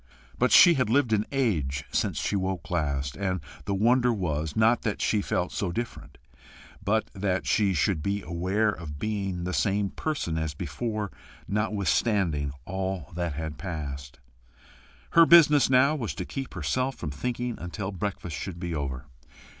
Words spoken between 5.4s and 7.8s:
so different, but that she